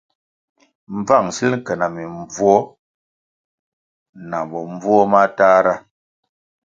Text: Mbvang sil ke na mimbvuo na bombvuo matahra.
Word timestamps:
Mbvang 0.95 1.27
sil 1.37 1.53
ke 1.65 1.73
na 1.79 1.87
mimbvuo 1.95 2.57
na 4.29 4.37
bombvuo 4.49 5.01
matahra. 5.11 5.75